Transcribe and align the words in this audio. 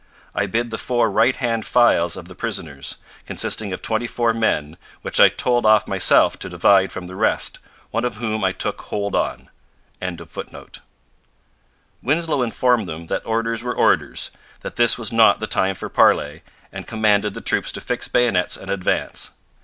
I 0.33 0.47
bid 0.47 0.71
the 0.71 0.79
four 0.79 1.11
right 1.11 1.35
hand 1.35 1.63
files 1.63 2.17
of 2.17 2.27
the 2.27 2.33
prisoners, 2.33 2.95
consisting 3.27 3.71
of 3.71 3.83
twenty 3.83 4.07
four 4.07 4.33
men, 4.33 4.77
which 5.03 5.19
I 5.19 5.27
told 5.27 5.63
off 5.63 5.87
myself 5.87 6.39
to 6.39 6.49
divide 6.49 6.91
from 6.91 7.05
the 7.05 7.15
rest, 7.15 7.59
one 7.91 8.03
of 8.03 8.15
whom 8.15 8.43
I 8.43 8.51
took 8.51 8.81
hold 8.81 9.15
on.'] 9.15 9.51
Winslow 12.01 12.41
informed 12.41 12.89
them 12.89 13.05
that 13.13 13.25
orders 13.27 13.61
were 13.61 13.75
orders, 13.77 14.31
that 14.61 14.75
this 14.75 14.97
was 14.97 15.11
not 15.11 15.39
the 15.39 15.45
time 15.45 15.75
for 15.75 15.87
parley, 15.87 16.41
and 16.73 16.87
commanded 16.87 17.35
the 17.35 17.41
troops 17.41 17.71
to 17.73 17.79
fix 17.79 18.07
bayonets 18.07 18.57
and 18.57 18.71
advance. 18.71 19.29